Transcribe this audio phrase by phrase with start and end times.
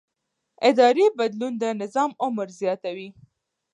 [0.69, 3.09] اداري بدلون د نظام عمر زیاتوي